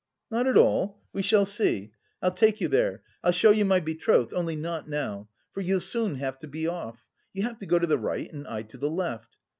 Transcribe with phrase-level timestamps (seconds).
[0.31, 0.99] "Not at all?
[1.13, 1.91] We shall see.
[2.23, 5.29] I'll take you there, I'll show you my betrothed, only not now.
[5.51, 7.05] For you'll soon have to be off.
[7.33, 9.37] You have to go to the right and I to the left.